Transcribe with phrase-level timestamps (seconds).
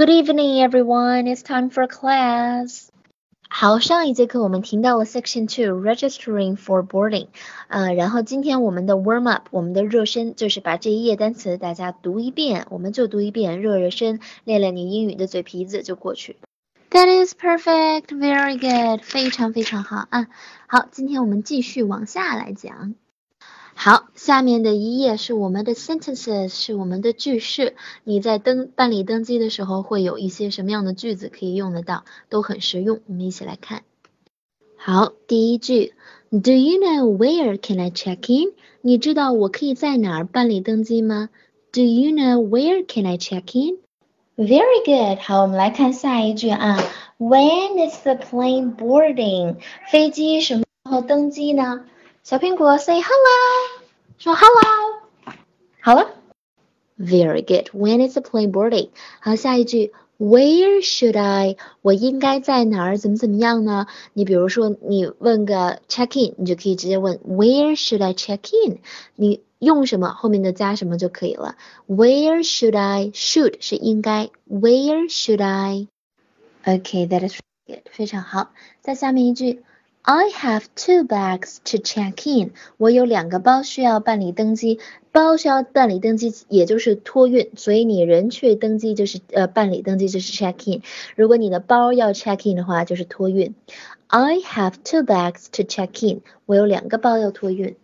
[0.00, 1.26] Good evening, everyone.
[1.26, 2.88] It's time for class.
[3.48, 7.28] 好，上一节课我们听到了 Section Two Registering for Boarding，
[7.68, 16.36] 呃，然后今天我们的 Warm Up，我们的热身就是把这一页单词大家读一遍，我们就读一遍，热热身，练练你英语的嘴皮子就过去。
[16.90, 20.26] That is perfect, very good，非常非常好啊。
[20.66, 22.94] 好，今天我们继续往下来讲。
[23.83, 27.75] 好，下面的一页是我们的 sentences，是我们的句式。
[28.03, 32.99] 你在登办理登机的时候会有一些什么样的句子可以用得到，都很实用。
[33.07, 33.81] 我们一起来看。
[34.77, 35.95] 好，第一句
[36.29, 38.53] ，Do you know where can I check in？
[38.81, 41.29] 你知道我可以在哪儿办理登机吗
[41.71, 45.23] ？Do you know where can I check in？Very good。
[45.23, 46.77] 好，我们来看下一句啊。
[47.17, 49.55] When is the plane boarding？
[49.89, 51.85] 飞机什么时候登机呢？
[52.23, 53.80] 小苹果，say hello，
[54.20, 55.34] 说 hello，
[55.80, 56.14] 好了，
[56.98, 58.90] very good。When is the plane boarding？
[59.20, 61.56] 好，下一句，Where should I？
[61.82, 62.96] 我应该在哪儿？
[62.96, 63.86] 怎么怎么样呢？
[64.14, 68.78] 你比如说，你问个 check in，你就可以直接问 Where should I check in？
[69.14, 71.56] 你用什么后面的加什么就可以了。
[71.86, 78.52] Where should I？Should 是应该，Where should I？OK，that is good，非常好。
[78.80, 79.62] 再下面一句。
[80.02, 82.52] I have two bags to check in。
[82.76, 84.78] 我有两个包需要办理登机，
[85.10, 90.82] 包需要办理登机，也就是托运，所以你人去登机就是呃办理登机就是 check in。
[91.16, 93.56] 如果你的包要 check in 的话，就是托运。
[94.06, 96.22] I have two bags to check in。
[96.46, 97.74] 我有两个包要托运。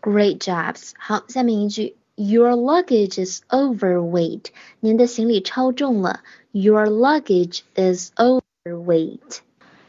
[0.00, 0.90] Great jobs。
[0.98, 4.46] 好，下面一句，Your luggage is overweight。
[4.80, 6.24] 您的行李超重了。
[6.50, 9.38] Your luggage is overweight。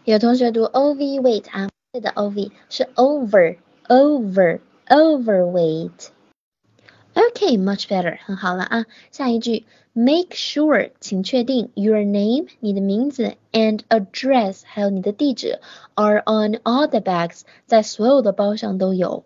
[0.08, 8.86] 有同学读 o v weight 啊，对的 o v 是 over over overweight。OK，much better，很好了啊。
[9.12, 15.60] 下一句，make sure，请确定 your name，你的名字，and address，还有你的地址，
[15.94, 19.24] are on all the bags，在所有的包上都有。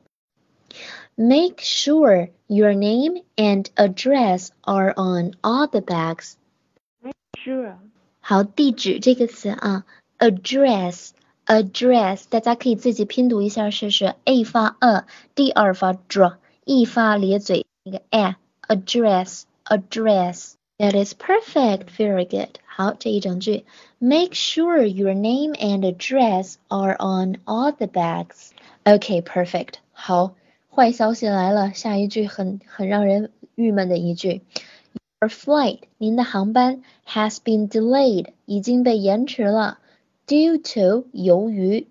[1.16, 6.34] Make sure your name and address are on all the bags.
[7.02, 7.78] Make sure.
[8.20, 9.86] 好，地址这个词啊。
[10.22, 11.12] address
[11.46, 14.16] address，大家可以自己拼读一下试试。
[14.26, 18.36] a 发 a，d 二发 dr，e 发咧嘴那个 a
[18.68, 22.60] address address。That is perfect, very good.
[22.66, 23.66] 好，这一整句，
[23.98, 28.52] Make sure your name and address are on all the bags.
[28.84, 29.80] Okay, perfect.
[29.92, 30.36] 好，
[30.70, 34.44] 坏消息来了，下一句很很让人郁闷的一句，
[35.20, 39.80] Your flight，您的航班 has been delayed，已经被延迟了。
[40.28, 41.88] Due to 由于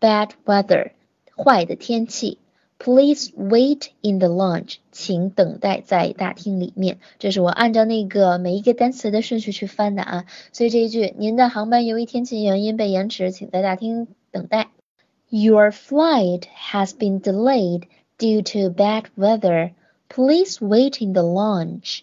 [0.00, 0.92] bad weather
[1.36, 2.38] 坏的天气，
[2.78, 6.98] Please wait in the lounge，请等待在大厅里面。
[7.18, 14.68] 这是我按照那个每一个单词的顺序去翻的啊，所以这一句您的航班由于天气原因被延迟，请在大厅等待。
[15.30, 17.84] Your flight has been delayed
[18.18, 19.72] due to bad weather.
[20.08, 22.00] Please wait in the lounge.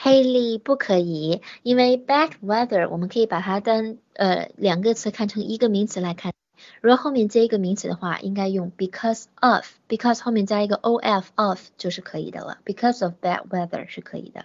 [0.00, 6.32] 黑利不可以，因为 bad weather 我们可以把它当呃两个词看成一个名词来看。
[6.80, 12.58] 如果后面接一个名词的话，应该用 because of，because 后面加一个 of of 就是可以的了。
[12.64, 14.44] because of bad weather 是可以的。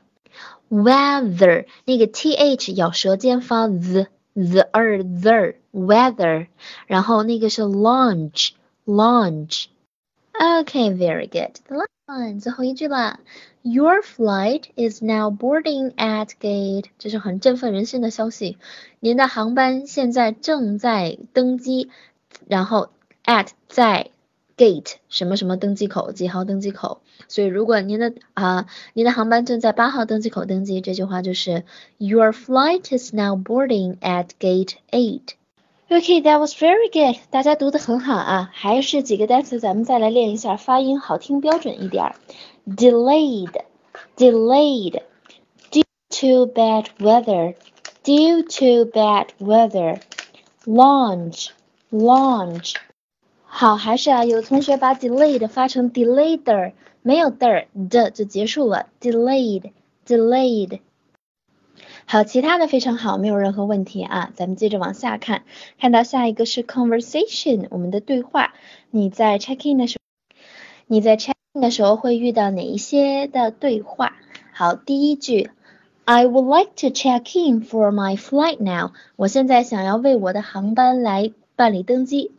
[0.69, 6.47] weather 那个 th 咬舌尖发 the the er the weather，
[6.87, 8.53] 然后那个是 launch
[8.85, 9.65] launch。
[10.42, 13.20] Okay，very good。The last one 最后一句了。
[13.62, 18.56] Your flight is now boarding at gate，这是很振奋人心的消息。
[19.00, 21.90] 您的航班现在正在登机，
[22.46, 22.90] 然后
[23.24, 24.10] at 在
[24.56, 27.02] gate 什么什么登机口，几号登机口。
[27.26, 31.64] 所以如果您的啊，您的航班正在八号登机口登机，这句话就是
[31.98, 35.34] Your flight is now boarding at gate eight。
[35.93, 37.17] Okay，that was very good。
[37.29, 42.15] 大家读的很好啊，还是几个单词，咱们再来练一下发音，好听标准一点。
[42.65, 43.51] delayed,
[44.17, 45.03] delayed,
[45.69, 47.53] due to bad weather,
[48.03, 50.01] due to bad weather,
[50.65, 51.49] launch,
[51.91, 52.73] launch。
[53.45, 56.73] 好，还是啊，有同学把 delayed 发成 delayed，
[57.03, 59.71] 没有的的就结束了，delayed,
[60.07, 60.79] delayed。
[62.13, 64.31] 好，其他的非常好，没有任何问题啊。
[64.35, 65.45] 咱们接着往下看，
[65.79, 68.53] 看到下一个是 conversation，我们的对话。
[68.91, 70.35] 你在 check in 的时候，
[70.85, 74.13] 你在 check in 的时候会遇到哪一些的对话？
[74.51, 75.49] 好，第一句
[76.05, 78.91] ，I would like to check in for my flight now。
[79.15, 82.29] 我现在想要为我的航班来办理登机。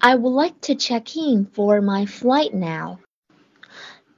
[0.00, 2.98] I would like to check in for my flight now。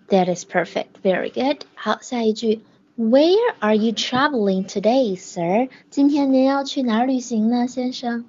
[0.08, 1.66] That is perfect, very good。
[1.74, 2.62] 好，下一句
[2.97, 5.69] Where are you traveling today, sir？
[5.89, 8.25] 今天您要去哪儿旅行呢，先生？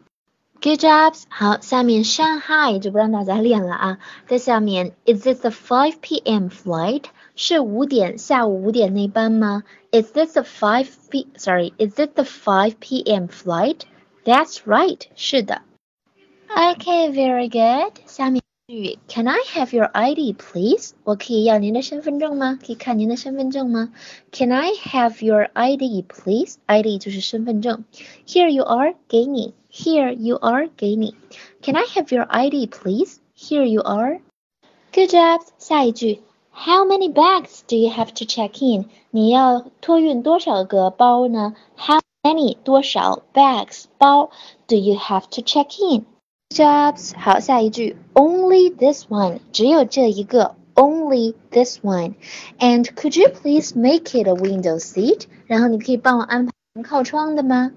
[0.61, 1.23] Good jobs。
[1.29, 3.99] 好，下面 Shanghai 就不让大家练了啊。
[4.27, 6.49] 在下面，Is this the 5 p.m.
[6.49, 7.05] flight？
[7.35, 9.63] 是五点下午五点那班吗？
[9.93, 11.29] Is this the 5 p.
[11.37, 13.29] Sorry，Is it the 5 p.m.
[13.29, 15.63] flight？That's right，是的。
[16.49, 17.95] Okay，very good。
[18.07, 18.42] 下面。
[19.09, 20.93] Can I have your ID, please？
[21.05, 22.59] 我可以要您的身份证吗？
[22.65, 23.95] 可以看您的身份证吗？
[24.31, 27.85] Can I have your ID, please？ID 就是身份证。
[28.27, 29.55] Here you are，给你。
[29.73, 31.15] Here you are，给你。
[31.63, 35.41] Can I have your ID, please？Here you are。Good job。
[35.57, 36.21] 下一句，
[36.53, 38.91] How many bags do you have to check in？
[39.11, 41.55] 你要托运多少个包呢？
[41.77, 44.31] How many 多少 bags 包
[44.67, 45.69] do you have to check
[46.53, 55.25] in？Jobs，好，下一句，Only this one，只有这一个，Only this one，and could you please make it a window seat？
[55.47, 56.53] 然后你可以帮我安排
[56.83, 57.73] 靠窗的吗？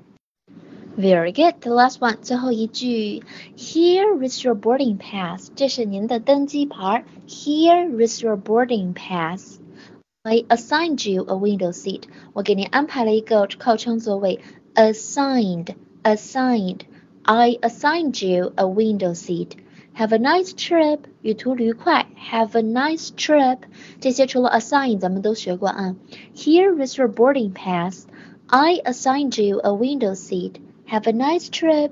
[0.97, 3.23] Very good，the last one，最后一句，
[3.55, 7.05] Here is your boarding pass，这是您的登机牌。
[7.27, 12.03] Here is your boarding pass。I assigned you a window seat，
[12.33, 14.41] 我给您安排了一个靠窗座位。
[14.75, 16.81] Assigned，assigned。
[17.25, 19.55] I assigned you a window seat.
[19.93, 21.01] Have a nice trip.
[21.21, 22.07] 旅途愉快。
[22.31, 23.59] Have a nice trip.
[23.99, 25.95] 这些除了 assign 咱们都学过啊。
[26.35, 28.05] Here is your boarding pass.
[28.47, 30.55] I assigned you a window seat.
[30.87, 31.91] Have a nice trip.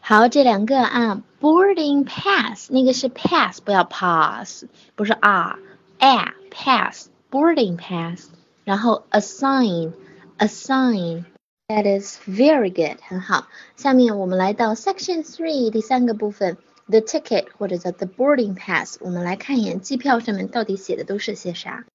[0.00, 8.28] 好，这两个啊，boarding pass 那个是 pass，不要 pass，不是 r，a pass boarding pass，
[8.64, 9.92] 然后 assign
[10.38, 11.24] assign。
[11.69, 13.49] That is very good，很好。
[13.75, 16.55] 下面我们来到 Section Three 第三个部分
[16.87, 18.97] ，the ticket 或者叫 the boarding pass。
[19.01, 21.85] 我们来看一眼机票上面到底写的都是些啥。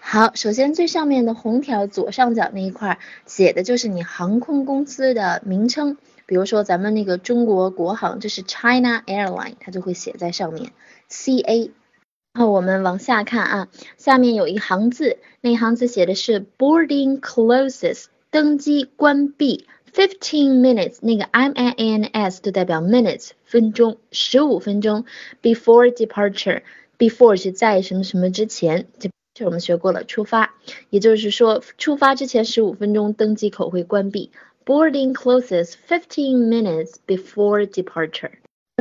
[0.00, 10.72] 好，首先最上面的红条左上角那一块写的就是你航空公司的名称，比如说咱们那个中国国航，这是 China Airline，它就会写在上面
[11.08, 11.70] CA。
[12.34, 18.06] 然后我们往下看啊，下面有一行字，那一行字写的是 boarding closes。
[18.32, 25.04] 登机关闭，fifteen minutes，那个 m i n s 就代表 minutes 分钟，十五分钟。
[25.42, 30.54] Before departure，before 是在什么什么之前，这这我们学过了，出发，
[30.88, 34.30] 也就是说出发之前十五分钟登机口会关闭。
[34.64, 38.30] Boarding closes fifteen minutes before departure。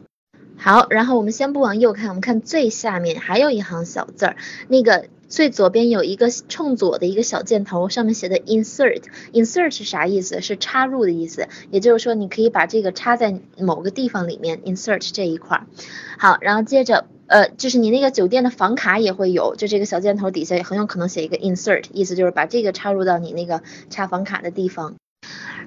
[0.55, 4.37] 好，然后我们先不往右看，我们看最下面还有一行小字儿，
[4.69, 5.07] 那个。
[5.29, 10.41] 最左边有一个冲左的一个小箭头，上面写的 insert，insert 是啥意思？
[10.41, 11.47] 是插入的意思。
[11.69, 15.63] 也就是说，你可以把这个插在某个地方里面，insert 这一块。
[16.17, 24.95] 好，然后接着，呃，就是你那个酒店的房卡也会有，就这个小箭头底下也很有可能写一个 insert，意思就是把这个插入到你那个插房卡的地方。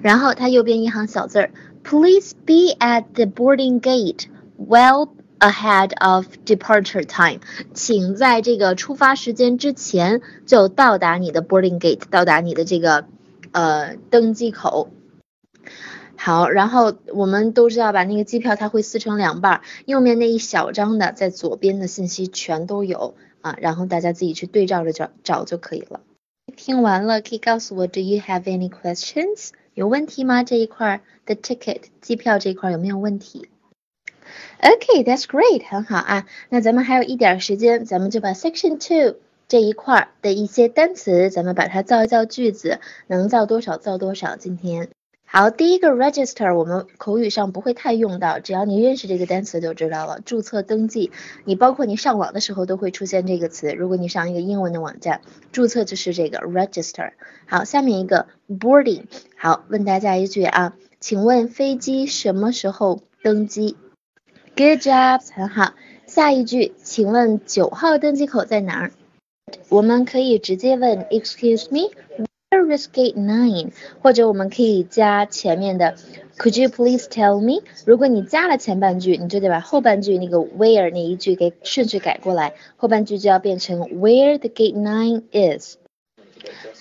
[0.01, 1.51] 然后它右边一行小字儿
[1.83, 4.25] ，Please be at the boarding gate
[4.57, 5.07] while
[5.43, 7.41] ahead of departure time，
[7.73, 13.05] 请在这个出发时间之前就到达你的 boarding gate，到达你的这个
[13.51, 14.89] 呃登机口。
[16.15, 25.99] 好，然后我们都知道吧，那个机票它会撕成两半，右面那一小张的在左边的信息全都有啊，然后大家自己去对照着找找就可以了。
[26.55, 29.49] 听完了可以告诉我，Do you have any questions？
[29.73, 30.43] 有问题吗？
[30.43, 33.49] 这一块 the ticket 机票这一块有没有问题
[34.61, 36.25] OK，that's great，很好啊。
[36.49, 44.35] 那咱们还有一点时间，咱们就把 section two 这一块的一些单词，咱们把它造一造句子，能造多少造多少。
[44.35, 44.89] 今天。
[45.25, 50.19] 好，第一个 register 我们口语上不会太用到，只要你认识这个单词就知道了。
[50.23, 51.11] 注册登记，
[51.43, 53.73] 你包括你上网的时候都会出现这个词。
[53.73, 55.21] 如果你上一个英文的网站，
[55.51, 57.13] 注册就是这个 register。
[57.47, 59.05] 好，下面一个 boarding。
[59.35, 63.75] 好，问大家一句啊，请问飞机什么时候登机
[64.55, 65.73] ？Good job，很好。
[66.05, 68.91] 下一句，请问九号登机口在哪儿？
[69.69, 71.89] 我们可以直接问 Excuse me。
[72.51, 73.71] Where is gate nine？
[74.03, 75.95] 或者我们可以加前面的
[76.37, 77.63] Could you please tell me？
[77.83, 85.77] 如果你加了前半句，你就得把后半句那个 where 那一句给顺序改过来，后半句就要变成 Where the gate nine is。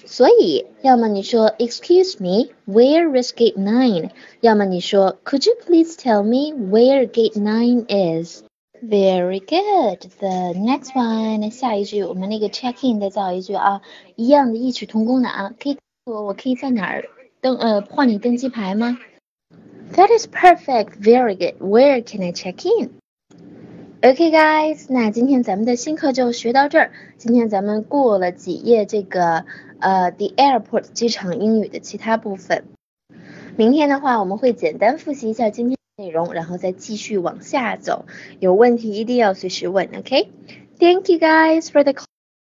[0.05, 4.11] 所以，要么你说 Excuse me，Where is gate nine？
[4.41, 10.09] 要么你说 Could you please tell me where gate nine is？Very good.
[10.19, 13.81] The next one，下一句我们那个 check in 再造一句啊，
[14.15, 17.05] 一样的异曲同工的啊，可以我我可以在哪儿
[17.41, 18.97] 登呃换你登机牌吗？
[19.93, 20.99] That is perfect.
[21.01, 21.55] Very good.
[21.59, 22.91] Where can I check in?
[24.04, 26.90] OK guys，那今天咱们的新课就学到这儿。
[27.18, 29.44] 今天咱们过了几页这个
[29.78, 32.64] 呃 The Airport 机场英语的其他部分。
[33.56, 35.78] 明天的话，我们会简单复习一下今天。
[35.98, 38.06] 内容，然后再继续往下走。
[38.40, 41.92] 有问题一定要随时问，OK？Thank you guys for the